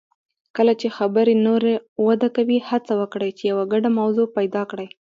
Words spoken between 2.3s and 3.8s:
کوي، هڅه وکړئ چې یو